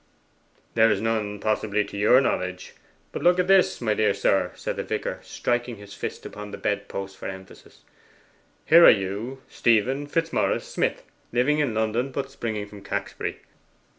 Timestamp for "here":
8.65-8.83